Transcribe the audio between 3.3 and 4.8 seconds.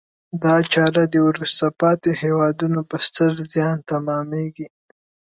زیان تمامیږي.